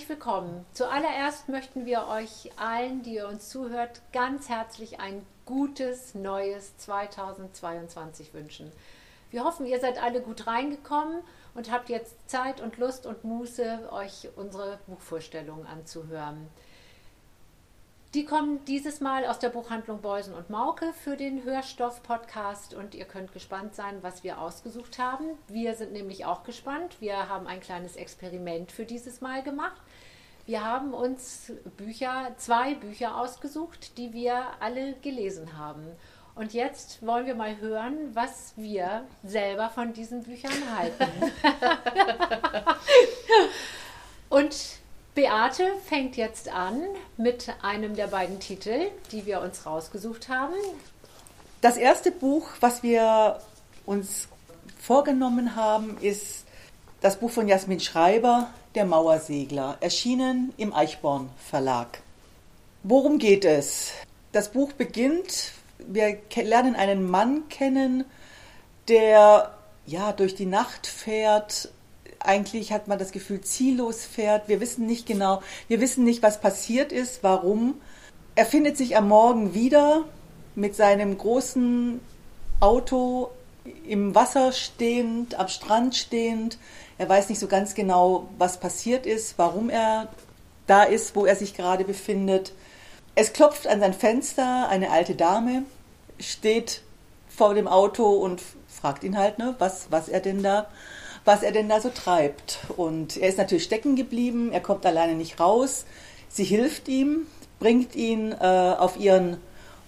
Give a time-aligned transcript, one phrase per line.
[0.00, 0.64] Herzlich willkommen.
[0.72, 8.32] Zuallererst möchten wir euch allen, die ihr uns zuhört, ganz herzlich ein gutes neues 2022
[8.32, 8.72] wünschen.
[9.30, 11.20] Wir hoffen, ihr seid alle gut reingekommen
[11.54, 16.48] und habt jetzt Zeit und Lust und Muße, euch unsere Buchvorstellungen anzuhören.
[18.12, 23.04] Die kommen dieses Mal aus der Buchhandlung Beusen und Mauke für den Hörstoff-Podcast und ihr
[23.04, 25.26] könnt gespannt sein, was wir ausgesucht haben.
[25.46, 26.96] Wir sind nämlich auch gespannt.
[26.98, 29.80] Wir haben ein kleines Experiment für dieses Mal gemacht.
[30.50, 35.86] Wir haben uns Bücher, zwei Bücher ausgesucht, die wir alle gelesen haben.
[36.34, 41.08] Und jetzt wollen wir mal hören, was wir selber von diesen Büchern halten.
[44.28, 44.56] und
[45.14, 46.82] Beate fängt jetzt an
[47.16, 50.56] mit einem der beiden Titel, die wir uns rausgesucht haben.
[51.60, 53.40] Das erste Buch, was wir
[53.86, 54.26] uns
[54.80, 56.44] vorgenommen haben, ist
[57.00, 62.02] das Buch von Jasmin Schreiber, Der Mauersegler, erschienen im Eichborn Verlag.
[62.82, 63.92] Worum geht es?
[64.32, 68.04] Das Buch beginnt, wir lernen einen Mann kennen,
[68.88, 69.54] der
[69.86, 71.70] ja durch die Nacht fährt,
[72.20, 74.48] eigentlich hat man das Gefühl, ziellos fährt.
[74.48, 77.80] Wir wissen nicht genau, wir wissen nicht, was passiert ist, warum.
[78.34, 80.04] Er findet sich am Morgen wieder
[80.54, 82.00] mit seinem großen
[82.60, 83.30] Auto
[83.86, 86.58] im Wasser stehend, am Strand stehend.
[87.00, 90.08] Er weiß nicht so ganz genau, was passiert ist, warum er
[90.66, 92.52] da ist, wo er sich gerade befindet.
[93.14, 95.62] Es klopft an sein Fenster eine alte Dame,
[96.18, 96.82] steht
[97.30, 100.66] vor dem Auto und fragt ihn halt, ne, was, was er denn da
[101.24, 102.58] was er denn da so treibt.
[102.76, 105.86] Und er ist natürlich stecken geblieben, er kommt alleine nicht raus.
[106.28, 107.26] Sie hilft ihm,
[107.58, 109.38] bringt ihn äh, auf ihren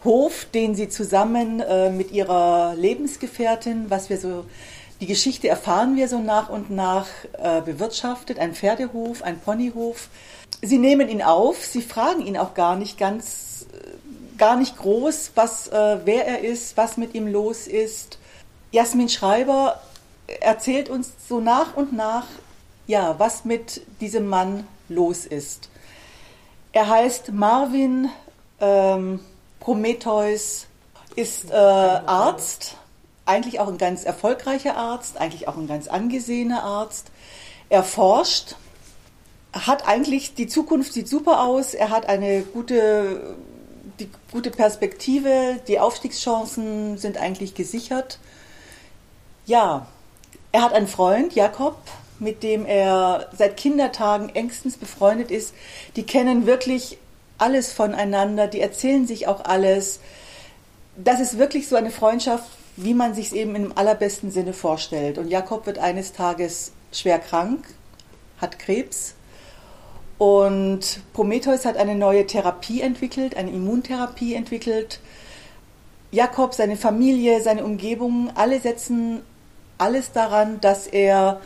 [0.02, 4.44] Hof, den sie zusammen äh, mit ihrer Lebensgefährtin, was wir so,
[5.02, 8.38] die Geschichte erfahren wir so nach und nach, äh, bewirtschaftet.
[8.38, 10.08] Ein Pferdehof, ein Ponyhof.
[10.62, 15.32] Sie nehmen ihn auf, sie fragen ihn auch gar nicht ganz, äh, gar nicht groß,
[15.34, 18.18] was, äh, wer er ist, was mit ihm los ist.
[18.70, 19.82] Jasmin Schreiber
[20.40, 22.26] erzählt uns so nach und nach,
[22.86, 25.68] ja, was mit diesem Mann los ist.
[26.70, 28.08] Er heißt Marvin
[28.60, 29.18] ähm,
[29.58, 30.68] Prometheus,
[31.16, 32.76] ist äh, Arzt,
[33.24, 37.10] eigentlich auch ein ganz erfolgreicher Arzt, eigentlich auch ein ganz angesehener Arzt.
[37.68, 38.56] Er forscht,
[39.52, 43.36] hat eigentlich, die Zukunft sieht super aus, er hat eine gute,
[44.00, 48.18] die gute Perspektive, die Aufstiegschancen sind eigentlich gesichert.
[49.46, 49.86] Ja,
[50.52, 51.76] er hat einen Freund, Jakob,
[52.18, 55.54] mit dem er seit Kindertagen engstens befreundet ist.
[55.96, 56.98] Die kennen wirklich
[57.38, 60.00] alles voneinander, die erzählen sich auch alles.
[60.96, 65.18] Das ist wirklich so eine Freundschaft, wie man sich es eben im allerbesten Sinne vorstellt.
[65.18, 67.66] Und Jakob wird eines Tages schwer krank,
[68.40, 69.14] hat Krebs.
[70.18, 75.00] Und Prometheus hat eine neue Therapie entwickelt, eine Immuntherapie entwickelt.
[76.10, 79.22] Jakob, seine Familie, seine Umgebung, alle setzen
[79.78, 81.40] alles daran, dass er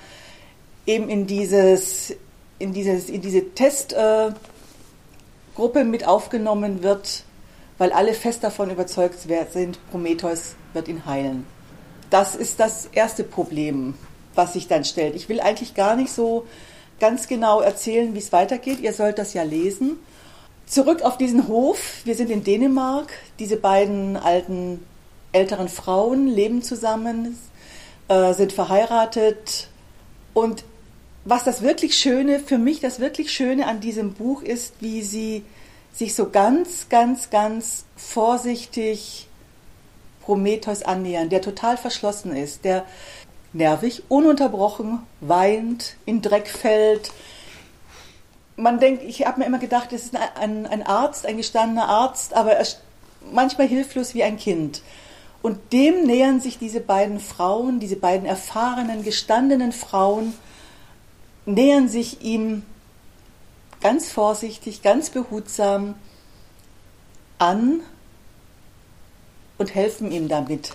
[0.86, 2.14] eben in dieses,
[2.58, 4.44] in dieses, in diese Testgruppe
[5.56, 7.24] äh, mit aufgenommen wird,
[7.78, 9.18] weil alle fest davon überzeugt
[9.52, 11.44] sind, Prometheus wird ihn heilen.
[12.10, 13.94] Das ist das erste Problem,
[14.36, 15.16] was sich dann stellt.
[15.16, 16.46] Ich will eigentlich gar nicht so
[17.00, 18.80] ganz genau erzählen, wie es weitergeht.
[18.80, 19.98] Ihr sollt das ja lesen.
[20.66, 22.02] Zurück auf diesen Hof.
[22.04, 23.12] Wir sind in Dänemark.
[23.40, 24.84] Diese beiden alten
[25.32, 27.36] älteren Frauen leben zusammen,
[28.08, 29.68] äh, sind verheiratet.
[30.32, 30.64] Und
[31.24, 35.42] was das wirklich Schöne, für mich das wirklich Schöne an diesem Buch ist, wie sie
[35.92, 39.25] sich so ganz, ganz, ganz vorsichtig
[40.26, 42.84] Prometheus annähern, der total verschlossen ist, der
[43.52, 47.12] nervig, ununterbrochen weint, in Dreck fällt.
[48.56, 52.34] Man denkt, ich habe mir immer gedacht, es ist ein, ein, Arzt, ein gestandener Arzt,
[52.34, 52.66] aber er
[53.30, 54.82] manchmal hilflos wie ein Kind.
[55.42, 60.34] Und dem nähern sich diese beiden Frauen, diese beiden erfahrenen, gestandenen Frauen,
[61.44, 62.64] nähern sich ihm
[63.80, 65.94] ganz vorsichtig, ganz behutsam
[67.38, 67.80] an
[69.58, 70.74] und helfen ihm damit,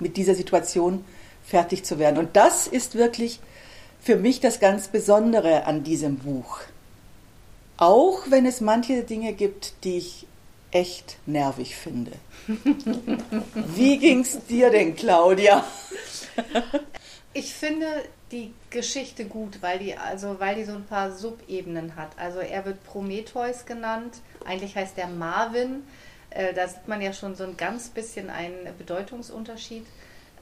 [0.00, 1.04] mit dieser Situation
[1.44, 2.18] fertig zu werden.
[2.18, 3.40] Und das ist wirklich
[4.00, 6.60] für mich das ganz Besondere an diesem Buch.
[7.76, 10.26] Auch wenn es manche Dinge gibt, die ich
[10.70, 12.12] echt nervig finde.
[13.76, 15.64] Wie ging's dir denn, Claudia?
[17.34, 17.86] Ich finde
[18.30, 22.10] die Geschichte gut, weil die, also, weil die so ein paar Subebenen hat.
[22.16, 25.82] Also er wird Prometheus genannt, eigentlich heißt er Marvin.
[26.34, 29.86] Äh, da sieht man ja schon so ein ganz bisschen einen Bedeutungsunterschied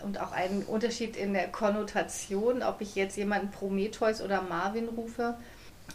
[0.02, 5.34] und auch einen Unterschied in der Konnotation, ob ich jetzt jemanden Prometheus oder Marvin rufe.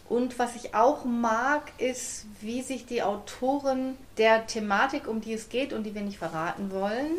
[0.10, 5.50] Und was ich auch mag, ist, wie sich die Autorin der Thematik, um die es
[5.50, 7.12] geht und die wir nicht verraten wollen,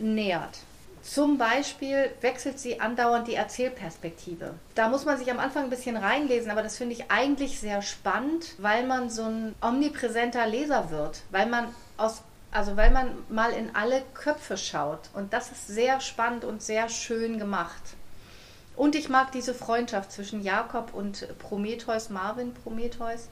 [0.00, 0.58] nähert.
[1.02, 4.54] Zum Beispiel wechselt sie andauernd die Erzählperspektive.
[4.74, 7.82] Da muss man sich am Anfang ein bisschen reinlesen, aber das finde ich eigentlich sehr
[7.82, 12.22] spannend, weil man so ein omnipräsenter Leser wird, weil man aus
[12.54, 16.88] also weil man mal in alle Köpfe schaut und das ist sehr spannend und sehr
[16.88, 17.82] schön gemacht.
[18.76, 23.28] Und ich mag diese Freundschaft zwischen Jakob und Prometheus, Marvin Prometheus.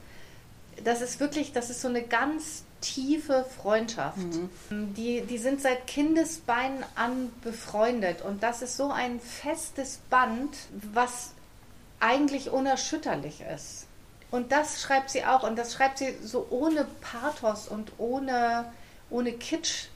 [0.83, 4.17] Das ist wirklich, das ist so eine ganz tiefe Freundschaft.
[4.17, 4.93] Mhm.
[4.93, 10.55] Die, die sind seit Kindesbeinen an befreundet und das ist so ein festes Band,
[10.93, 11.31] was
[12.01, 13.87] eigentlich unerschütterlich ist.
[14.33, 18.65] Und das schreibt sie auch und das schreibt sie so ohne Pathos und ohne,
[19.11, 19.89] ohne Kitsch.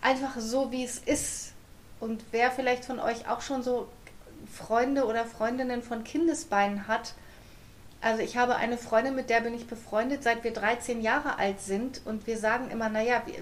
[0.00, 1.52] Einfach so, wie es ist.
[2.00, 3.88] Und wer vielleicht von euch auch schon so
[4.50, 7.12] Freunde oder Freundinnen von Kindesbeinen hat,
[8.00, 11.60] also ich habe eine Freundin, mit der bin ich befreundet, seit wir 13 Jahre alt
[11.60, 13.34] sind und wir sagen immer, naja, wir,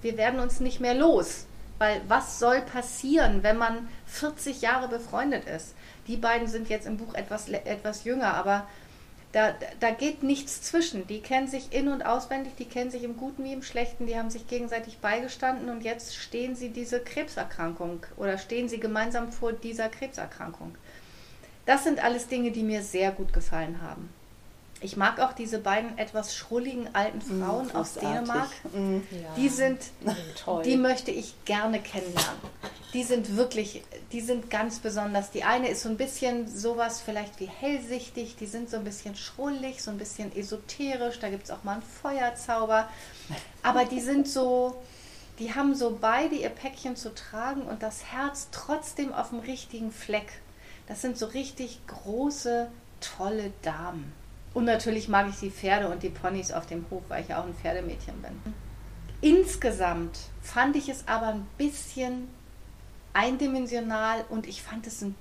[0.00, 1.44] wir werden uns nicht mehr los.
[1.76, 5.74] Weil was soll passieren, wenn man 40 Jahre befreundet ist?
[6.06, 8.66] Die beiden sind jetzt im Buch etwas, etwas jünger, aber
[9.32, 11.06] da, da geht nichts zwischen.
[11.08, 14.16] Die kennen sich in- und auswendig, die kennen sich im Guten wie im Schlechten, die
[14.16, 19.52] haben sich gegenseitig beigestanden und jetzt stehen sie diese Krebserkrankung oder stehen sie gemeinsam vor
[19.52, 20.76] dieser Krebserkrankung.
[21.66, 24.10] Das sind alles Dinge, die mir sehr gut gefallen haben.
[24.80, 28.50] Ich mag auch diese beiden etwas schrulligen alten mm, Frauen mm, aus Dänemark.
[28.72, 28.96] Mm.
[29.10, 29.34] Ja.
[29.36, 29.80] Die sind,
[30.44, 30.62] Toll.
[30.62, 32.40] die möchte ich gerne kennenlernen.
[32.94, 33.82] Die sind wirklich,
[34.12, 35.32] die sind ganz besonders.
[35.32, 39.16] Die eine ist so ein bisschen sowas vielleicht wie hellsichtig, die sind so ein bisschen
[39.16, 42.88] schrullig, so ein bisschen esoterisch, da gibt es auch mal einen Feuerzauber.
[43.64, 44.80] Aber die sind so,
[45.40, 49.90] die haben so beide ihr Päckchen zu tragen und das Herz trotzdem auf dem richtigen
[49.90, 50.40] Fleck.
[50.86, 52.70] Das sind so richtig große,
[53.00, 54.12] tolle Damen.
[54.52, 57.40] Und natürlich mag ich die Pferde und die Ponys auf dem Hof, weil ich ja
[57.40, 58.54] auch ein Pferdemädchen bin.
[59.20, 62.28] Insgesamt fand ich es aber ein bisschen
[63.14, 65.16] eindimensional und ich fand es ein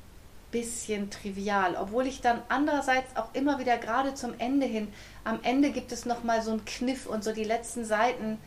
[0.51, 4.87] bisschen trivial, obwohl ich dann andererseits auch immer wieder gerade zum Ende hin,
[5.23, 8.37] am Ende gibt es noch mal so einen Kniff und so die letzten Seiten,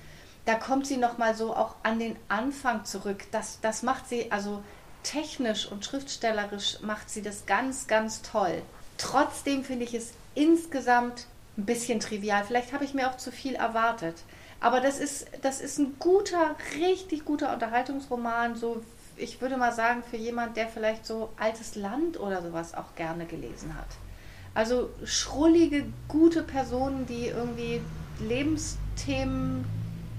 [0.45, 3.25] da kommt sie noch mal so auch an den Anfang zurück.
[3.33, 4.63] Das, das macht sie also
[5.03, 8.63] technisch und schriftstellerisch macht sie das ganz, ganz toll.
[8.97, 11.27] Trotzdem finde ich es insgesamt
[11.59, 12.45] ein bisschen trivial.
[12.45, 14.17] Vielleicht habe ich mir auch zu viel erwartet.
[14.61, 18.55] Aber das ist, das ist ein guter, richtig guter Unterhaltungsroman.
[18.55, 18.83] So,
[19.17, 23.27] ich würde mal sagen, für jemand, der vielleicht so altes Land oder sowas auch gerne
[23.27, 23.89] gelesen hat.
[24.55, 27.81] Also schrullige, gute Personen, die irgendwie
[28.21, 29.65] Lebensthemen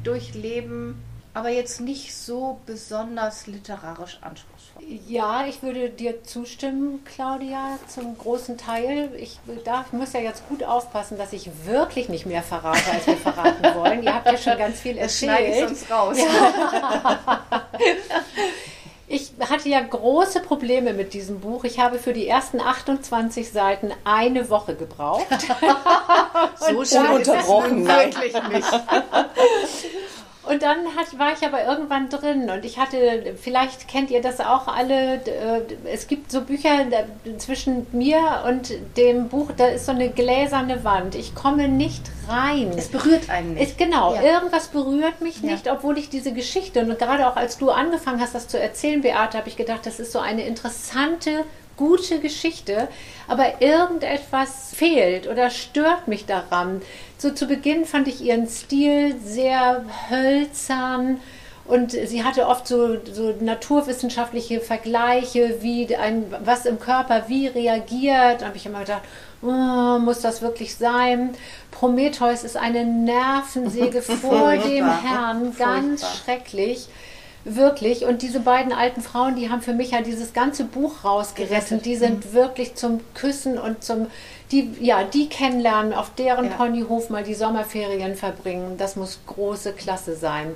[0.04, 1.02] durchleben,
[1.34, 4.84] aber jetzt nicht so besonders literarisch anspruchsvoll.
[5.08, 9.12] Ja, ich würde dir zustimmen, Claudia, zum großen Teil.
[9.18, 13.18] Ich darf, muss ja jetzt gut aufpassen, dass ich wirklich nicht mehr verrate, als wir
[13.18, 14.04] verraten wollen.
[14.04, 15.32] Ihr habt ja schon ganz viel erzählt.
[15.32, 16.18] Das schneide ich sonst raus.
[16.18, 17.44] Ja.
[19.10, 21.64] Ich hatte ja große Probleme mit diesem Buch.
[21.64, 25.26] Ich habe für die ersten 28 Seiten eine Woche gebraucht.
[26.60, 27.88] so schön unterbrochen.
[27.88, 28.68] Wirklich nicht.
[30.50, 34.40] Und dann hat, war ich aber irgendwann drin und ich hatte, vielleicht kennt ihr das
[34.40, 36.86] auch alle, äh, es gibt so Bücher
[37.38, 41.16] zwischen mir und dem Buch, da ist so eine gläserne Wand.
[41.16, 42.72] Ich komme nicht rein.
[42.78, 43.72] Es berührt einen nicht.
[43.72, 44.22] Es, genau, ja.
[44.22, 45.52] irgendwas berührt mich ja.
[45.52, 49.02] nicht, obwohl ich diese Geschichte, und gerade auch als du angefangen hast, das zu erzählen,
[49.02, 51.44] Beate, habe ich gedacht, das ist so eine interessante
[51.78, 52.88] gute Geschichte,
[53.28, 56.82] aber irgendetwas fehlt oder stört mich daran.
[57.18, 61.20] So zu Beginn fand ich ihren Stil sehr hölzern
[61.68, 68.42] und sie hatte oft so, so naturwissenschaftliche Vergleiche, wie ein, was im Körper wie reagiert.
[68.42, 69.02] Da habe ich immer gedacht,
[69.42, 71.32] oh, muss das wirklich sein?
[71.72, 76.24] Prometheus ist eine Nervensäge vor dem Herrn, ganz Furchtbar.
[76.24, 76.88] schrecklich.
[77.50, 78.06] Wirklich.
[78.06, 81.82] Und diese beiden alten Frauen, die haben für mich ja dieses ganze Buch rausgerissen.
[81.82, 82.34] Die sind mhm.
[82.34, 84.08] wirklich zum Küssen und zum,
[84.52, 86.52] die, ja, die kennenlernen, auf deren ja.
[86.52, 88.76] Ponyhof mal die Sommerferien verbringen.
[88.78, 90.56] Das muss große Klasse sein.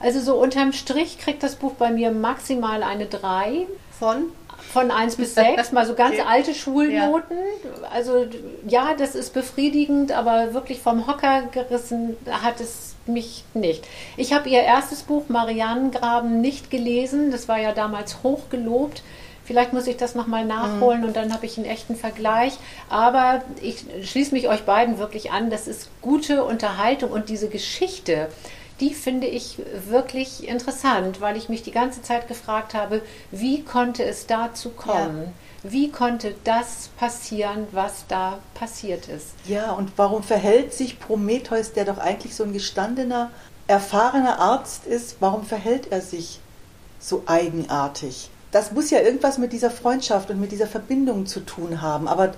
[0.00, 3.66] Also so unterm Strich kriegt das Buch bei mir maximal eine 3.
[3.98, 4.26] Von?
[4.72, 7.36] von 1 bis 6, mal so ganz alte Schulnoten.
[7.36, 7.88] Ja.
[7.90, 8.26] Also
[8.66, 13.84] ja, das ist befriedigend, aber wirklich vom Hocker gerissen hat es mich nicht.
[14.16, 19.02] Ich habe ihr erstes Buch Marianengraben nicht gelesen, das war ja damals hochgelobt.
[19.44, 22.58] Vielleicht muss ich das nochmal nachholen und dann habe ich einen echten Vergleich.
[22.90, 25.48] Aber ich schließe mich euch beiden wirklich an.
[25.48, 28.28] Das ist gute Unterhaltung und diese Geschichte,
[28.80, 29.56] die finde ich
[29.88, 33.00] wirklich interessant, weil ich mich die ganze Zeit gefragt habe,
[33.30, 35.22] wie konnte es dazu kommen?
[35.24, 35.32] Ja.
[35.62, 39.30] Wie konnte das passieren, was da passiert ist?
[39.44, 43.30] Ja, und warum verhält sich Prometheus, der doch eigentlich so ein gestandener,
[43.66, 46.40] erfahrener Arzt ist, warum verhält er sich
[47.00, 48.30] so eigenartig?
[48.52, 52.08] Das muss ja irgendwas mit dieser Freundschaft und mit dieser Verbindung zu tun haben.
[52.08, 52.32] Aber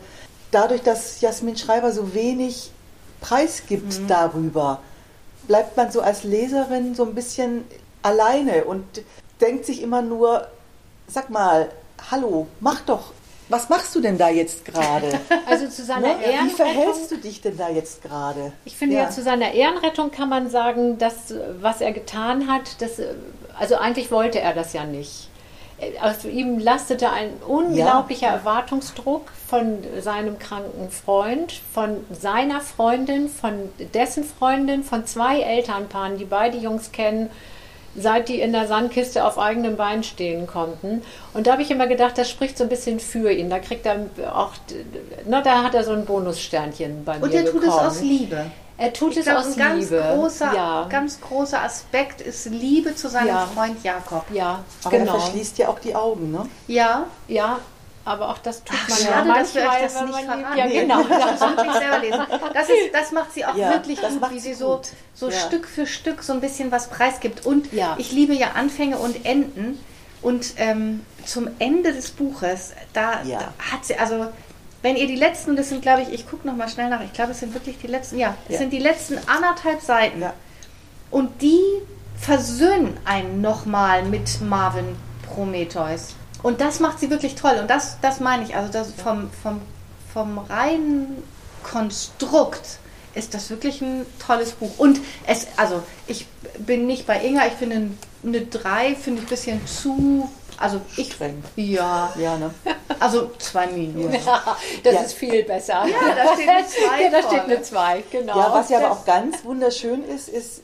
[0.50, 2.71] dadurch, dass Jasmin Schreiber so wenig
[3.21, 4.09] preisgibt mhm.
[4.09, 4.81] darüber,
[5.47, 7.65] bleibt man so als Leserin so ein bisschen
[8.03, 8.85] alleine und
[9.41, 10.49] denkt sich immer nur,
[11.07, 11.71] sag mal,
[12.11, 13.12] hallo, mach doch,
[13.49, 15.19] was machst du denn da jetzt gerade?
[15.47, 16.23] Also zu seiner ne?
[16.23, 16.47] Ehrenrettung.
[16.47, 18.52] Wie verhältst du dich denn da jetzt gerade?
[18.64, 19.02] Ich finde ja.
[19.02, 19.11] ja.
[19.11, 23.00] zu seiner Ehrenrettung kann man sagen, dass was er getan hat, das,
[23.59, 25.30] also eigentlich wollte er das ja nicht
[26.02, 28.35] aus ihm lastete ein unglaublicher ja.
[28.35, 36.25] Erwartungsdruck von seinem kranken Freund, von seiner Freundin, von dessen Freundin, von zwei Elternpaaren, die
[36.25, 37.30] beide Jungs kennen,
[37.97, 41.02] seit die in der Sandkiste auf eigenem Bein stehen konnten.
[41.35, 43.50] Und da habe ich immer gedacht, das spricht so ein bisschen für ihn.
[43.50, 44.52] Da kriegt er auch,
[45.26, 47.26] na, da hat er so ein Bonussternchen bei Und mir.
[47.26, 48.47] Und er tut es aus Liebe.
[48.78, 50.02] Er tut ich es glaub, aus ein ganz Liebe.
[50.14, 50.87] Großer, ja.
[50.88, 53.47] ganz großer Aspekt ist Liebe zu seinem Ja.
[53.54, 54.25] Freund Jakob.
[54.32, 55.14] Ja, Aber genau.
[55.14, 56.47] er verschließt ja auch die Augen, ne?
[56.66, 57.59] Ja, Ja,
[58.11, 60.26] aber auch das tut Ach, man schade, ja dass wir euch manchmal, das wenn nicht
[60.29, 60.59] man verraten.
[60.59, 61.02] Ja, genau.
[61.09, 62.21] das muss ich selber lesen.
[62.55, 64.88] Das, ist, das macht sie auch Ja, wirklich gut, wie sie sie so, gut.
[65.14, 65.38] so Ja.
[65.38, 67.47] Stück für Stück so ein bisschen was preisgibt.
[67.47, 67.95] Und Ja.
[67.99, 69.79] ich liebe ja Anfänge und Enden.
[70.23, 73.38] Und ähm, zum Ende des Buches, da, Ja.
[73.38, 74.26] da hat sie, also
[74.83, 77.33] wenn ihr die letzten, das sind glaube ich, ich gucke nochmal schnell nach, ich glaube
[77.33, 78.59] es sind wirklich die letzten, ja, es Ja.
[78.59, 80.21] sind die letzten anderthalb Seiten.
[80.23, 80.33] Ja.
[81.11, 81.61] Und die
[82.19, 86.14] versöhnen einen nochmal mit Marvin Prometheus.
[86.42, 87.59] Und das macht sie wirklich toll.
[87.61, 88.56] Und das, das meine ich.
[88.56, 89.61] Also das vom, vom,
[90.12, 91.23] vom reinen
[91.62, 92.78] Konstrukt
[93.14, 94.70] ist das wirklich ein tolles Buch.
[94.78, 96.26] Und es, also ich
[96.59, 97.90] bin nicht bei Inga, ich finde
[98.25, 100.30] eine 3 finde ich ein bisschen zu.
[100.56, 101.12] Also ich.
[101.14, 101.42] Streng.
[101.56, 102.12] Ja.
[102.18, 102.50] Ja, ne?
[102.99, 104.12] Also zwei Minuten.
[104.12, 105.00] Ja, das Ja.
[105.00, 105.87] ist viel besser.
[105.87, 108.38] Ja, da steht eine 2 Ja, da steht eine 2, genau.
[108.38, 110.61] Ja, was ja aber auch ganz wunderschön ist, ist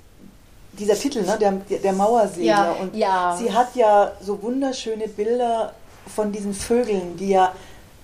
[0.79, 1.37] dieser Titel, ne?
[1.41, 2.45] der, der Mauersegler.
[2.45, 3.37] Ja, und ja.
[3.39, 5.73] sie hat ja so wunderschöne Bilder
[6.15, 7.53] von diesen Vögeln, die ja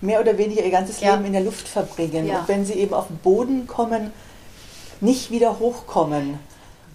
[0.00, 1.14] mehr oder weniger ihr ganzes Ja.
[1.14, 2.28] Leben in der Luft verbringen.
[2.30, 4.12] Und wenn sie eben auf den Boden kommen,
[5.00, 6.38] nicht wieder hochkommen.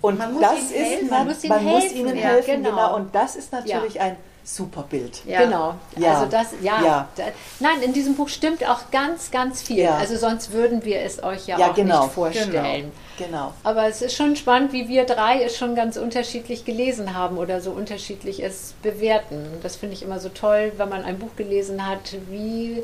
[0.02, 2.64] Und Man muss das ihnen ist helfen, man muss ihnen man muss helfen, ihnen helfen,
[2.64, 2.70] genau.
[2.70, 2.96] genau.
[2.96, 4.16] Und das ist natürlich ein
[4.48, 5.22] super Bild.
[5.26, 5.44] Ja.
[5.44, 5.76] Genau.
[5.98, 6.14] Ja.
[6.14, 6.82] Also das, ja.
[6.82, 7.10] Ja.
[7.16, 7.24] Da,
[7.60, 9.80] nein, in diesem Buch stimmt auch ganz, ganz viel.
[9.80, 9.98] Ja.
[9.98, 12.04] Also sonst würden wir es euch ja, auch genau.
[12.04, 12.92] nicht vorstellen.
[13.18, 13.54] Genau.
[13.64, 17.60] Aber es ist schon spannend, wie wir drei es schon ganz unterschiedlich gelesen haben oder
[17.60, 19.46] so unterschiedlich es bewerten.
[19.64, 22.84] Das finde ich immer so toll, wenn man ein Buch gelesen hat, wie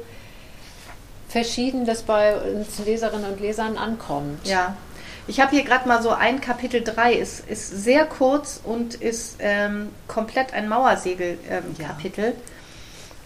[1.30, 4.46] verschieden das bei uns Leserinnen und Lesern ankommt.
[4.46, 4.76] Ja.
[5.26, 9.38] Ich habe hier gerade mal so ein Kapitel 3, ist, ist sehr kurz und ist
[9.40, 12.36] ähm, komplett ein Mauersegel-Kapitel.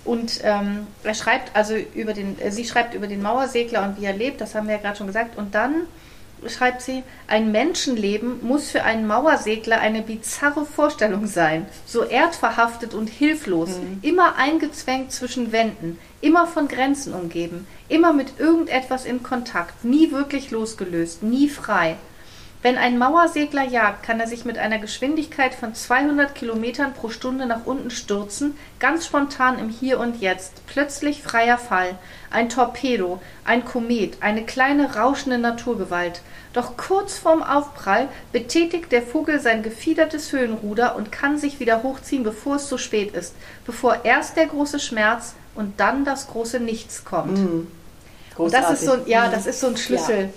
[0.05, 4.05] Und ähm, er schreibt also über den, äh, sie schreibt über den Mauersegler und wie
[4.05, 5.37] er lebt, das haben wir ja gerade schon gesagt.
[5.37, 5.87] Und dann
[6.47, 11.65] schreibt sie, ein Menschenleben muss für einen Mauersegler eine bizarre Vorstellung sein.
[11.85, 19.05] So erdverhaftet und hilflos, immer eingezwängt zwischen Wänden, immer von Grenzen umgeben, immer mit irgendetwas
[19.05, 21.95] in Kontakt, nie wirklich losgelöst, nie frei.
[22.67, 27.45] Wenn ein Mauersegler jagt, kann er sich mit einer Geschwindigkeit von 200 Kilometern pro Stunde
[27.45, 31.97] nach unten stürzen, ganz spontan im Hier und Jetzt, plötzlich freier Fall,
[32.29, 36.19] ein Torpedo, ein Komet, eine kleine rauschende Naturgewalt.
[36.51, 42.23] Doch kurz vorm Aufprall betätigt der Vogel sein gefiedertes Höhenruder und kann sich wieder hochziehen,
[42.23, 43.33] bevor es zu spät ist,
[43.65, 47.37] bevor erst der große Schmerz und dann das große Nichts kommt.
[48.45, 50.29] Und das ist so, ein- ja, das ist so ein Schlüssel.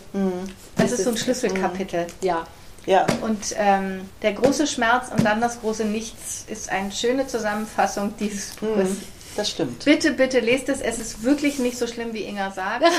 [0.77, 2.07] Das ist so ein Schlüsselkapitel.
[2.21, 2.45] Ja.
[2.87, 8.15] Ja, Und ähm, der große Schmerz und dann das große Nichts ist eine schöne Zusammenfassung
[8.19, 8.89] dieses Buches.
[8.89, 9.03] mhm,
[9.37, 9.85] das stimmt.
[9.85, 10.81] Bitte, bitte lest es.
[10.81, 12.83] Es ist wirklich nicht so schlimm, wie Inga sagt.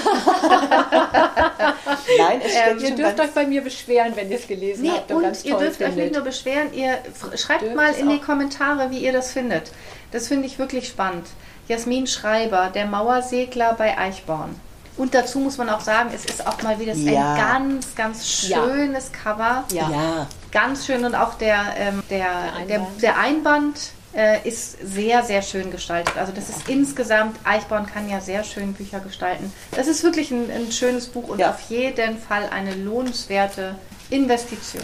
[2.17, 4.91] Nein, es steckt Ihr schon dürft euch bei mir beschweren, wenn ihr es gelesen Nee,
[4.91, 6.03] habt und, ganz und ihr toll dürft euch findet.
[6.05, 6.97] nicht nur beschweren, ihr
[7.35, 8.19] schreibt Dürft mal in die.
[8.19, 9.71] Kommentare, wie ihr das findet.
[10.11, 11.25] Das finde ich wirklich spannend.
[11.67, 14.55] Jasmin Schreiber, der Mauersegler bei Eichborn.
[14.97, 17.33] Und dazu muss man auch sagen, es ist auch mal wieder Ja.
[17.33, 18.57] ein ganz, ganz Ja.
[18.57, 19.63] schönes Cover.
[19.71, 19.89] Ja.
[19.89, 22.69] ja, Ganz schön und auch der, ähm, der, Einband.
[22.69, 23.79] der, der Einband
[24.13, 26.17] äh, ist sehr, sehr schön gestaltet.
[26.17, 29.53] Also das ist insgesamt, Eichborn kann ja sehr schön Bücher gestalten.
[29.71, 31.51] Das ist wirklich ein, ein schönes Buch und ja.
[31.51, 33.75] auf jeden Fall eine lohnenswerte
[34.09, 34.83] Investition.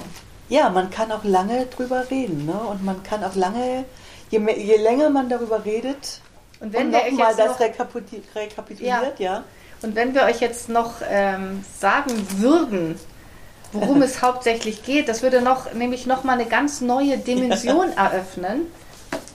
[0.49, 2.45] Ja, man kann auch lange drüber reden.
[2.45, 2.53] Ne?
[2.53, 3.83] Und man kann auch lange,
[4.29, 6.21] je, mehr, je länger man darüber redet,
[6.59, 9.33] und wenn und wir nochmal das rekapituliert, ja.
[9.33, 9.43] ja.
[9.81, 12.99] Und wenn wir euch jetzt noch ähm, sagen würden,
[13.71, 18.67] worum es hauptsächlich geht, das würde noch nämlich noch mal eine ganz neue Dimension eröffnen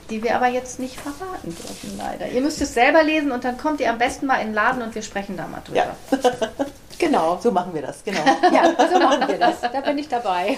[0.09, 2.27] die wir aber jetzt nicht verraten dürfen, leider.
[2.27, 4.81] Ihr müsst es selber lesen und dann kommt ihr am besten mal in den Laden
[4.81, 5.77] und wir sprechen da mal drüber.
[5.77, 5.95] Ja.
[6.99, 7.39] genau.
[7.41, 8.23] So machen wir das, genau.
[8.51, 9.61] ja, so machen wir das.
[9.61, 10.57] Da bin ich dabei.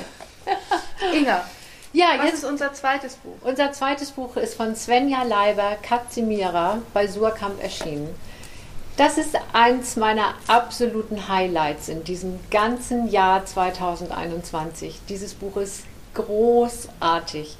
[1.13, 1.45] Inga.
[1.93, 3.37] Ja, Was jetzt ist unser zweites Buch.
[3.41, 8.13] Unser zweites Buch ist von Svenja Leiber, Katzimira, bei Surkamp erschienen.
[8.97, 15.01] Das ist eins meiner absoluten Highlights in diesem ganzen Jahr 2021.
[15.09, 15.83] Dieses Buch ist
[16.13, 17.57] großartig.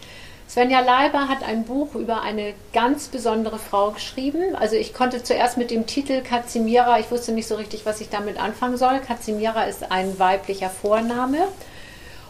[0.47, 4.55] Svenja Leiber hat ein Buch über eine ganz besondere Frau geschrieben.
[4.55, 8.07] Also ich konnte zuerst mit dem Titel Kazimira, ich wusste nicht so richtig, was ich
[8.07, 8.99] damit anfangen soll.
[8.99, 11.49] Kazimira ist ein weiblicher Vorname.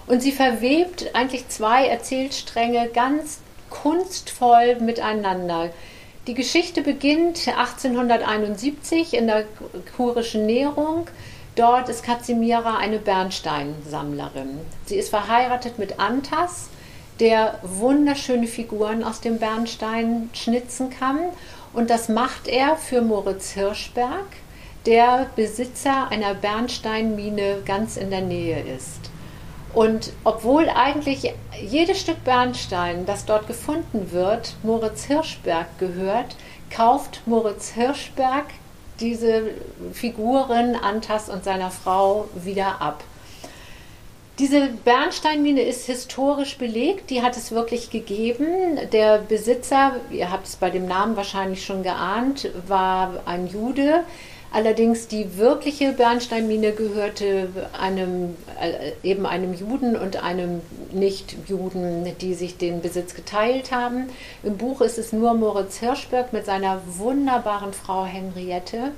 [0.07, 5.69] Und sie verwebt eigentlich zwei Erzählstränge ganz kunstvoll miteinander.
[6.27, 9.45] Die Geschichte beginnt 1871 in der
[9.95, 11.05] kurischen Näherung.
[11.55, 14.59] Dort ist Kazimira eine Bernsteinsammlerin.
[14.85, 16.69] Sie ist verheiratet mit Antas
[17.19, 21.19] der wunderschöne Figuren aus dem Bernstein schnitzen kann.
[21.73, 24.25] Und das macht er für Moritz Hirschberg,
[24.87, 29.04] der Besitzer einer Bernsteinmine ganz in der Nähe ist.
[29.75, 36.37] Und obwohl eigentlich jedes Stück Bernstein, das dort gefunden wird, Moritz Hirschberg gehört,
[36.69, 38.45] kauft Moritz Hirschberg
[39.01, 39.49] diese
[39.91, 43.03] Figuren Antas und seiner Frau wieder ab.
[44.39, 48.79] Diese Bernsteinmine ist historisch belegt, die hat es wirklich gegeben.
[48.93, 54.05] Der Besitzer, ihr habt es bei dem Namen wahrscheinlich schon geahnt, war ein Jude.
[54.51, 62.57] Allerdings die wirkliche Bernsteinmine gehörte einem, äh, eben einem Juden und einem Nicht-Juden, die sich
[62.57, 64.07] den Besitz geteilt haben.
[64.43, 68.91] Im Buch ist es nur Moritz Hirschberg mit seiner wunderbaren Frau Henriette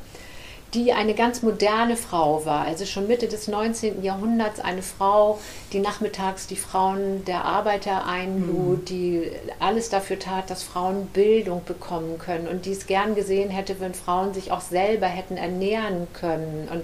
[0.73, 4.03] die eine ganz moderne Frau war, also schon Mitte des 19.
[4.03, 5.39] Jahrhunderts eine Frau,
[5.71, 8.85] die nachmittags die Frauen der Arbeiter einlud, mhm.
[8.85, 13.79] die alles dafür tat, dass Frauen Bildung bekommen können und die es gern gesehen hätte,
[13.79, 16.67] wenn Frauen sich auch selber hätten ernähren können.
[16.71, 16.83] Und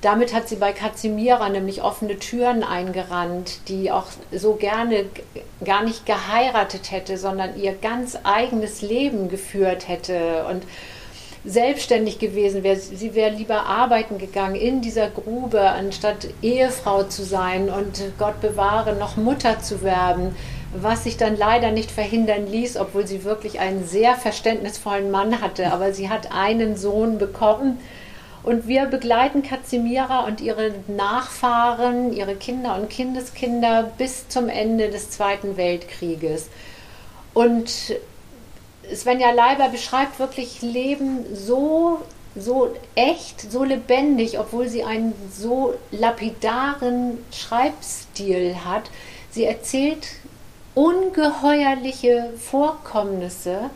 [0.00, 5.04] damit hat sie bei Kazimira nämlich offene Türen eingerannt, die auch so gerne
[5.64, 10.64] gar nicht geheiratet hätte, sondern ihr ganz eigenes Leben geführt hätte und
[11.44, 12.76] selbstständig gewesen wäre.
[12.76, 18.94] Sie wäre lieber arbeiten gegangen in dieser Grube, anstatt Ehefrau zu sein und Gott bewahre,
[18.94, 20.36] noch Mutter zu werden,
[20.74, 25.72] was sich dann leider nicht verhindern ließ, obwohl sie wirklich einen sehr verständnisvollen Mann hatte.
[25.72, 27.78] Aber sie hat einen Sohn bekommen.
[28.44, 35.10] Und wir begleiten Kazimira und ihre Nachfahren, ihre Kinder und Kindeskinder bis zum Ende des
[35.10, 36.48] Zweiten Weltkrieges.
[37.34, 37.94] Und
[38.94, 42.00] Svenja Leiber beschreibt wirklich Leben so,
[42.36, 48.90] so echt, so lebendig, obwohl sie einen so lapidaren Schreibstil hat.
[49.30, 50.06] Sie erzählt
[50.74, 53.70] ungeheuerliche Vorkommnisse,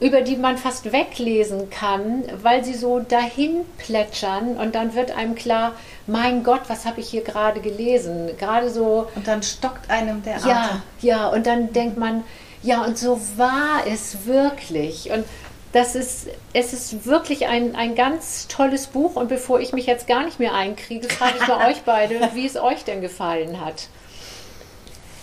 [0.00, 5.34] über die man fast weglesen kann, weil sie so dahin plätschern und dann wird einem
[5.34, 5.72] klar,
[6.06, 8.30] mein Gott, was habe ich hier gerade gelesen?
[8.38, 9.08] Gerade so.
[9.14, 10.48] Und dann stockt einem der Atem.
[10.50, 12.24] Ja, ja, und dann denkt man,
[12.66, 15.10] ja, und so war es wirklich.
[15.10, 15.24] Und
[15.72, 19.14] das ist, es ist wirklich ein, ein ganz tolles Buch.
[19.14, 22.46] Und bevor ich mich jetzt gar nicht mehr einkriege, frage ich mal euch beide, wie
[22.46, 23.88] es euch denn gefallen hat.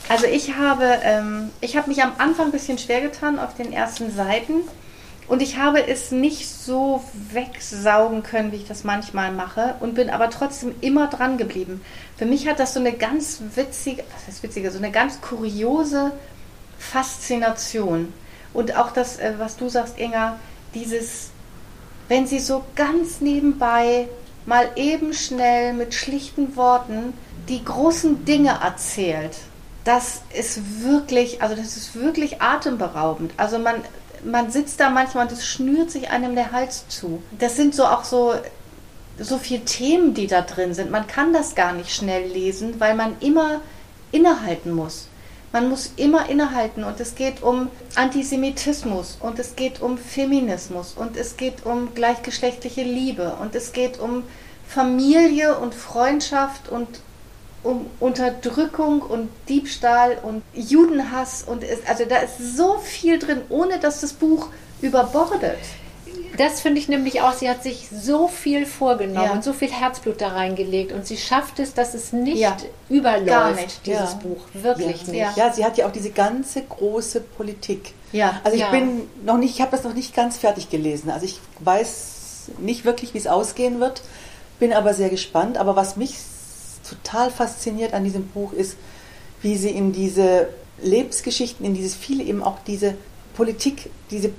[0.10, 3.73] Also ich habe, ähm, ich habe mich am Anfang ein bisschen schwer getan auf den
[3.73, 4.62] ersten Seiten.
[5.27, 10.10] Und ich habe es nicht so wegsaugen können, wie ich das manchmal mache, und bin
[10.10, 11.82] aber trotzdem immer dran geblieben.
[12.17, 16.12] Für mich hat das so eine ganz witzige, was heißt witzige, so eine ganz kuriose
[16.91, 18.13] Faszination.
[18.54, 20.39] Und auch das, äh, was du sagst, Inga,
[20.74, 21.30] dieses,
[22.08, 24.08] wenn sie so ganz nebenbei
[24.46, 27.13] mal eben schnell mit schlichten Worten
[27.50, 29.36] die großen Dinge erzählt,
[29.84, 33.34] das ist wirklich, also das ist wirklich atemberaubend.
[33.38, 33.76] Also man,
[34.24, 37.22] man sitzt da manchmal und es schnürt sich einem der Hals zu.
[37.39, 38.34] Das sind so auch so,
[39.19, 40.89] so viele Themen, die da drin sind.
[40.89, 43.62] Man kann das gar nicht schnell lesen, weil man immer
[44.12, 45.08] innehalten muss.
[45.54, 51.16] Man muss immer innehalten und es geht um Antisemitismus und es geht um Feminismus und
[51.16, 54.24] es geht um gleichgeschlechtliche Liebe und es geht um
[54.68, 56.88] Familie und Freundschaft und
[57.62, 63.80] um Unterdrückung und Diebstahl und Judenhass und ist, also da ist so viel drin, ohne
[63.80, 64.50] dass das Buch
[64.82, 65.60] überbordet.
[66.38, 69.34] Das finde ich nämlich auch, sie hat sich so viel vorgenommen Ja.
[69.34, 72.58] und so viel Herzblut da reingelegt und sie schafft es, dass es nicht Ja.
[72.89, 73.86] überläuft, Gar nicht.
[73.86, 74.19] dieses Ja.
[74.24, 74.41] Buch.
[74.54, 75.08] Wirklich ja.
[75.12, 75.38] nicht.
[75.38, 75.48] Ja.
[75.48, 77.93] Ja, sie hat ja auch diese ganze große Politik.
[78.12, 78.39] Ja.
[78.43, 78.72] Also ich Ja.
[78.72, 81.10] bin noch nicht, ich habe das noch nicht ganz fertig gelesen.
[81.12, 84.02] Also ich weiß nicht wirklich, wie es ausgehen wird,
[84.60, 85.58] bin aber sehr gespannt.
[85.58, 86.15] Aber was mich
[86.88, 88.76] total fasziniert an diesem Buch ist,
[89.41, 90.48] wie sie in diese
[90.82, 92.96] Lebensgeschichten, in dieses viele eben auch diese
[93.36, 94.32] Politik, diese,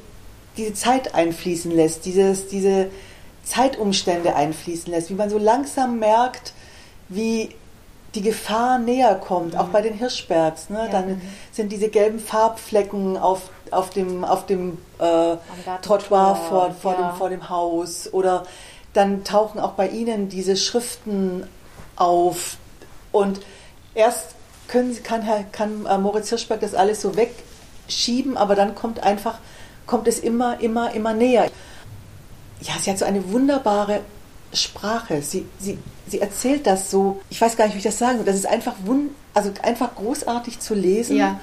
[0.57, 2.89] diese Zeit einfließen lässt, dieses, diese
[3.45, 6.53] Zeitumstände einfließen lässt, wie man so langsam merkt,
[7.09, 7.51] wie
[8.15, 10.71] die Gefahr näher kommt, auch bei den Hirschbergs.
[10.71, 10.85] Ne?
[10.85, 10.89] Ja.
[10.89, 11.21] Dann
[11.53, 15.37] sind diese gelben Farbflecken auf, auf dem, auf dem äh,
[15.83, 17.11] Trottoir vor, vor, ja.
[17.11, 18.13] dem, vor dem Haus.
[18.13, 18.45] Oder
[18.93, 21.47] dann tauchen auch bei ihnen diese Schriften
[21.97, 22.57] auf.
[23.11, 23.41] Und
[23.95, 24.37] erst
[24.69, 29.03] können, sie- kann, Herr, kann äh, Moritz Hirschberg das alles so wegschieben, aber dann kommt
[29.03, 29.39] einfach,
[29.87, 31.51] kommt es immer, immer, immer näher.
[32.61, 34.01] Ja, sie hat so eine wunderbare
[34.53, 35.23] Sprache.
[35.23, 38.27] Sie, sie, sie erzählt das so, ich weiß gar nicht, wie ich das sagen soll.
[38.27, 41.17] Das ist einfach, wun also einfach großartig zu lesen.
[41.17, 41.41] Ja.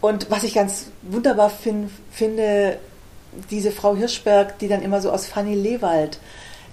[0.00, 2.78] Und was ich ganz wunderbar fin finde,
[3.50, 6.18] diese Frau Hirschberg, die dann immer so aus Fanny Lewald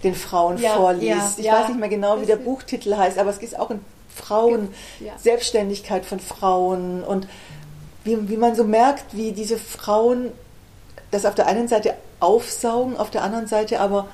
[0.03, 1.37] den Frauen Ja, vorliest.
[1.39, 3.79] ja, ich weiß nicht mehr genau, wie der Buchtitel heißt, aber es geht auch in
[4.13, 4.69] Frauen.
[5.17, 7.27] Selbstständigkeit von Frauen und
[8.03, 10.31] wie, wie man so merkt, wie diese Frauen
[11.11, 14.07] das auf der einen Seite aufsaugen, auf der anderen Seite aber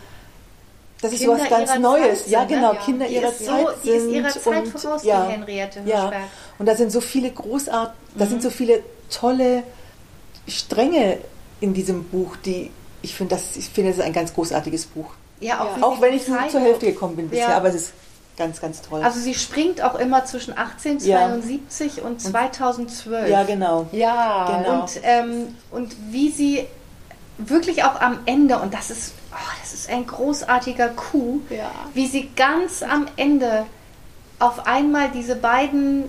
[1.01, 2.23] das ist so Kinder was ganz Neues.
[2.23, 2.55] Zeit ja, sind, ne?
[2.57, 2.79] genau, Ja.
[2.79, 4.13] Kinder Die ihrer ist so- Zeit die ist sind.
[4.13, 6.11] ihrer Zeit und, voraus, ja, Henriette ja.
[6.57, 8.29] Und da sind so viele großart, da Mhm.
[8.29, 8.81] sind so viele
[9.11, 9.61] tolle
[10.47, 11.17] Stränge
[11.59, 12.71] in diesem Buch, die
[13.03, 15.11] ich finde, das, ich finde, das ist ein ganz großartiges Buch.
[15.39, 15.83] Ja, auch, Ja.
[15.83, 17.93] Auch wenn ich nur zur Hälfte gekommen bin bisher, aber es ist
[18.37, 19.03] ganz, ganz toll.
[19.03, 23.29] Also sie springt auch immer zwischen 1872 und 2012.
[23.29, 23.85] ja, genau.
[23.91, 24.81] Ja, Genau.
[24.81, 26.65] Und, ähm, und wie sie
[27.37, 31.69] wirklich auch am Ende, und das ist, oh, das ist ein großartiger Coup, Ja.
[31.93, 33.65] wie sie ganz am Ende
[34.39, 36.05] auf einmal diese beiden,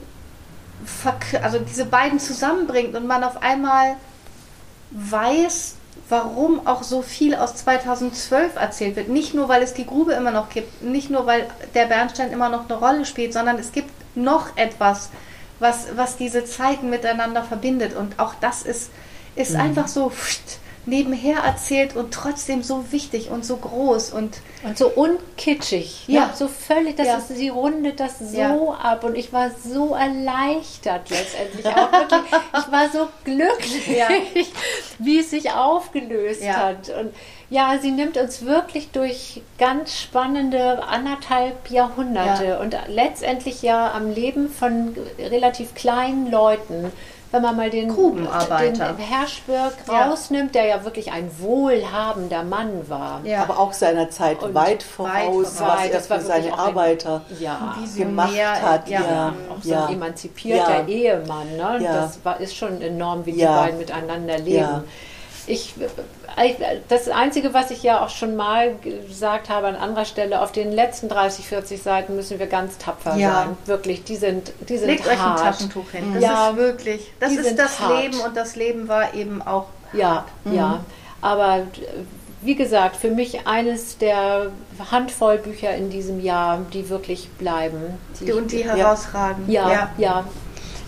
[1.42, 3.96] also diese beiden zusammenbringt und man auf einmal
[4.90, 5.74] weiß,
[6.08, 9.08] warum auch so viel aus 2012 erzählt wird.
[9.08, 12.48] Nicht nur, weil es die Grube immer noch gibt, nicht nur, weil der Bernstein immer
[12.48, 15.10] noch eine Rolle spielt, sondern es gibt noch etwas,
[15.58, 17.94] was, was diese Zeiten miteinander verbindet.
[17.96, 18.90] Und auch das ist,
[19.34, 24.10] ist einfach so pft, nebenher erzählt und trotzdem so wichtig und so groß.
[24.12, 26.04] Und Und so unkitschig.
[26.08, 26.26] Ja.
[26.26, 26.30] Ne?
[26.34, 27.18] So völlig, das Ja.
[27.18, 28.56] ist, sie rundet das so Ja.
[28.82, 32.20] ab und ich war so erleichtert letztendlich auch wirklich.
[32.58, 34.08] Ich war so glücklich, Ja.
[34.98, 36.88] wie es sich aufgelöst hat.
[36.90, 37.14] Und
[37.50, 42.58] ja, sie nimmt uns wirklich durch ganz spannende anderthalb Jahrhunderte Ja.
[42.60, 46.92] und letztendlich ja am Leben von relativ kleinen Leuten.
[47.30, 48.94] Wenn man mal den, Grubenarbeiter.
[48.94, 50.06] den Herschberg Ja.
[50.06, 53.20] rausnimmt, der ja wirklich ein wohlhabender Mann war.
[53.24, 53.42] Ja.
[53.42, 55.78] Aber auch seiner Zeit Und weit voraus, voraus.
[55.78, 58.88] was er für seine auch ein- Arbeiter Ja, gemacht hat.
[58.88, 59.00] ja.
[59.00, 60.86] Ja, auch so ein emanzipierter Ja.
[60.86, 61.56] Ehemann.
[61.56, 61.80] Ne?
[61.82, 61.94] Ja.
[62.00, 64.84] Das war, ist schon enorm, wie die beiden miteinander leben.
[65.48, 65.54] Ja.
[66.44, 68.76] Ich, äh, das Einzige, was ich ja auch schon mal
[69.08, 73.16] gesagt habe an anderer Stelle, auf den letzten 30, 40 Seiten müssen wir ganz tapfer
[73.16, 73.32] Ja.
[73.32, 73.56] sein.
[73.66, 75.40] Wirklich, die sind, die sind Legt euch ein hart.
[75.40, 76.12] Taschentuch hin.
[76.14, 78.02] Das Ja, ist wirklich, das ist das hart.
[78.02, 80.54] Leben und das Leben war eben auch Ja, Mhm.
[80.54, 80.80] ja.
[81.22, 81.62] Aber
[82.42, 84.52] wie gesagt, für mich eines der
[84.92, 87.98] Handvoll Bücher in diesem Jahr, die wirklich bleiben.
[88.20, 88.74] die, und die Ja.
[88.76, 89.50] herausragen.
[89.50, 90.24] ja, ja,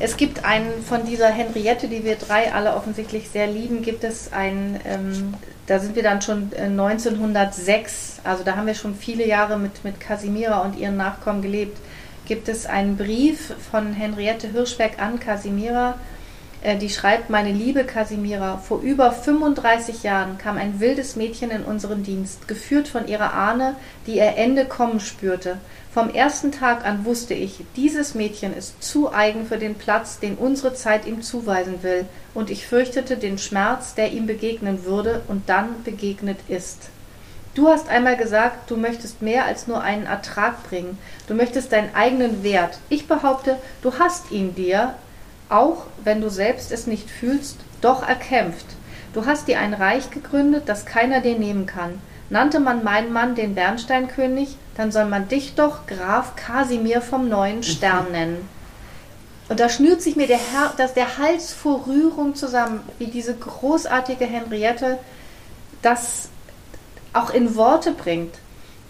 [0.02, 4.32] Es gibt einen von dieser Henriette, die wir drei alle offensichtlich sehr lieben, gibt es
[4.32, 5.34] einen, ähm,
[5.66, 9.84] da sind wir dann schon äh, 1906, also da haben wir schon viele Jahre mit,
[9.84, 11.76] mit Casimira und ihren Nachkommen gelebt,
[12.24, 16.19] gibt es einen Brief von Henriette Hirschberg an Casimira, äh,
[16.80, 22.02] die schreibt, meine liebe Casimira, vor über 35 Jahren kam ein wildes Mädchen in unseren
[22.02, 25.56] Dienst, geführt von ihrer Ahne, die ihr Ende kommen spürte.
[25.92, 30.36] Vom ersten Tag an wusste ich, dieses Mädchen ist zu eigen für den Platz, den
[30.36, 35.48] unsere Zeit ihm zuweisen will, und ich fürchtete den Schmerz, der ihm begegnen würde und
[35.48, 36.90] dann begegnet ist.
[37.54, 40.98] Du hast einmal gesagt, du möchtest mehr als nur einen Ertrag bringen.
[41.26, 42.78] Du möchtest deinen eigenen Wert.
[42.88, 44.94] Ich behaupte, du hast ihn dir,
[45.50, 48.66] auch wenn du selbst es nicht fühlst, doch erkämpft.
[49.12, 52.00] Du hast dir ein Reich gegründet, das keiner dir nehmen kann.
[52.30, 57.64] Nannte man meinen Mann den Bernsteinkönig, dann soll man dich doch Graf Kasimir vom neuen
[57.64, 58.48] Stern nennen.
[59.48, 63.34] Und da schnürt sich mir der, Her das, der Hals vor Rührung zusammen, wie diese
[63.34, 64.98] großartige Henriette
[65.82, 66.28] das
[67.12, 68.36] auch in Worte bringt.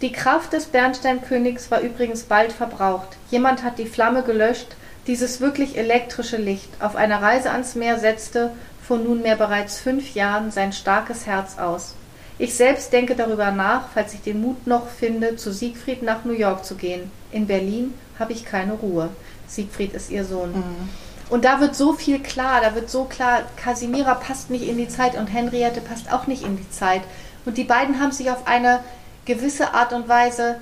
[0.03, 3.17] Die Kraft des Bernsteinkönigs war übrigens bald verbraucht.
[3.31, 6.69] Jemand hat die Flamme gelöscht, dieses wirklich elektrische Licht.
[6.81, 11.95] Auf einer Reise ans Meer setzte vor nunmehr bereits fünf Jahren sein starkes Herz aus.
[12.39, 16.33] Ich selbst denke darüber nach, falls ich den Mut noch finde, zu Siegfried nach New
[16.33, 17.11] York zu gehen.
[17.33, 19.11] In Berlin habe ich keine Ruhe.
[19.47, 20.53] Siegfried ist ihr Sohn.
[20.53, 20.89] Mhm.
[21.29, 24.89] Und da wird so viel klar, da wird so klar, Casimira passt nicht in die
[24.89, 27.03] Zeit und Henriette passt auch nicht in die Zeit.
[27.45, 28.81] Und die beiden haben sich auf eine
[29.27, 30.57] gewisse Art und Weise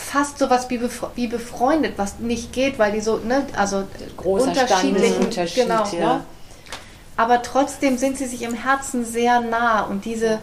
[0.00, 3.84] fast sowas wie, befre wie befreundet, was nicht geht, weil die so, ne, also
[4.16, 6.14] Großer unterschiedlichen, Unterschied, genau, ja.
[6.14, 6.24] ne?
[7.16, 10.40] aber trotzdem sind sie sich im Herzen sehr nah und diese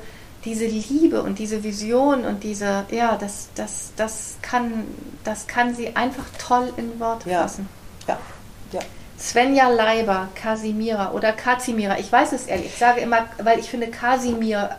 [0.47, 4.85] diese Liebe und diese Vision und diese, ja, das, das, das, kann,
[5.25, 7.41] das kann sie einfach toll in Worte ja.
[7.41, 7.67] fassen.
[8.07, 8.17] Ja,
[8.71, 8.79] ja.
[9.19, 11.97] Svenja Leiber, Kasimira oder Kazimira.
[11.97, 12.67] Ich weiß es ehrlich.
[12.67, 14.69] Ich sage immer, weil ich finde Kasimir.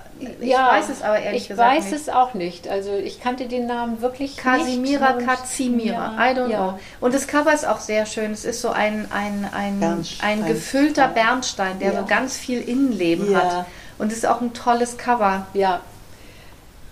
[0.40, 2.68] Ich ja, weiß es aber ehrlich ich gesagt weiß es auch nicht.
[2.68, 5.27] Also ich kannte den Namen wirklich Kasimira, nicht.
[5.27, 6.14] Kazimira.
[6.16, 6.59] Ja, I don't ja.
[6.59, 6.79] know.
[7.01, 8.31] Und das Cover ist auch sehr schön.
[8.33, 10.42] Es ist so ein, ein, ein, Bernstein.
[10.42, 12.01] ein gefüllter Bernstein, der Ja.
[12.01, 13.38] so ganz viel Innenleben Ja.
[13.42, 13.66] hat.
[13.98, 15.46] Und es ist auch ein tolles Cover.
[15.55, 15.81] Ja.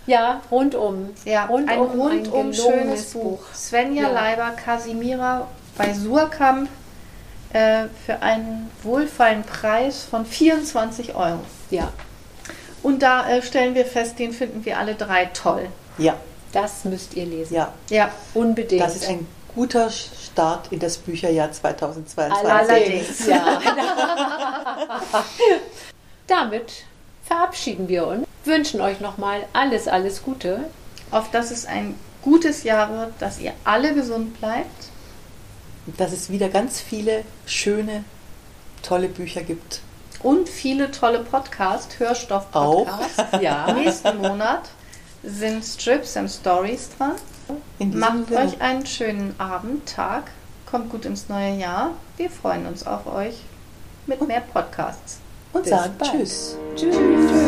[0.05, 1.09] Ja, rundum.
[1.25, 3.39] Ja, rundum, ein rundum gelungenes schönes Buch.
[3.53, 4.09] Svenja Ja.
[4.09, 6.69] Leiber, Kasimira bei Surkamp
[7.53, 11.39] äh, für einen wohlfeilen Preis von 24 Euro.
[11.69, 11.91] Ja,
[12.83, 15.67] Und da äh, stellen wir fest, den finden wir alle drei toll.
[15.97, 16.15] Ja,
[16.51, 17.55] das müsst ihr lesen.
[17.55, 17.73] ja.
[17.89, 18.81] Ja, Unbedingt.
[18.81, 22.49] Das ist ein guter Start in das Bücherjahr 2022.
[22.49, 23.59] Allerdings, ja.
[26.27, 26.83] Damit
[27.25, 28.27] verabschieden wir uns.
[28.45, 30.65] Wünschen euch nochmal alles, alles Gute.
[31.11, 34.89] auf dass es ein gutes Jahr wird, dass ihr alle gesund bleibt.
[35.97, 38.03] Dass es wieder ganz viele schöne,
[38.83, 39.81] tolle Bücher gibt.
[40.23, 43.41] Und viele tolle Podcast, Hörstoff-Podcasts.
[43.41, 43.71] Ja.
[43.73, 44.69] Nächsten Monat
[45.23, 47.13] sind Strips and Stories dran.
[47.79, 48.39] Macht Sinne.
[48.41, 50.31] euch einen schönen Abend, Tag.
[50.69, 51.91] Kommt gut ins neue Jahr.
[52.17, 53.35] Wir freuen uns auf euch
[54.05, 55.19] mit mehr Podcasts.
[55.53, 56.11] und Bis sagen bald.
[56.11, 56.57] Tschüss.
[56.75, 57.46] Tschüss.